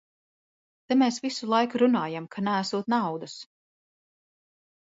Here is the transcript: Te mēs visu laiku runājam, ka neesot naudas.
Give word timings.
Te 0.91 0.97
mēs 1.01 1.19
visu 1.25 1.49
laiku 1.51 1.81
runājam, 1.83 2.27
ka 2.37 2.45
neesot 2.49 2.91
naudas. 2.95 3.37